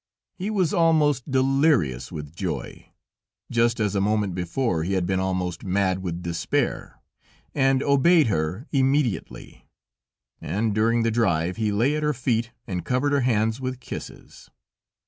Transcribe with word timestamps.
He 0.33 0.49
was 0.49 0.73
almost 0.73 1.29
delirious 1.29 2.11
with 2.11 2.35
joy, 2.35 2.87
just 3.51 3.79
as 3.79 3.93
a 3.93 4.01
moment 4.01 4.33
before 4.33 4.81
he 4.81 4.93
had 4.93 5.05
been 5.05 5.19
almost 5.19 5.63
mad 5.63 6.01
from 6.01 6.21
despair, 6.23 6.99
and 7.53 7.83
obeyed 7.83 8.25
her 8.25 8.65
immediately, 8.71 9.67
and 10.41 10.73
during 10.73 11.03
the 11.03 11.11
drive 11.11 11.57
he 11.57 11.71
lay 11.71 11.95
at 11.95 12.01
her 12.01 12.15
feet 12.15 12.49
and 12.65 12.83
covered 12.83 13.11
her 13.11 13.21
hands 13.21 13.61
with 13.61 13.79
kisses. 13.79 14.49